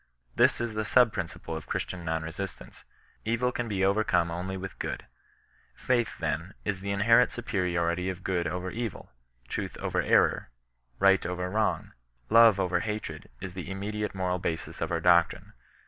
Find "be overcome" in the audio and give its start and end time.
3.67-4.31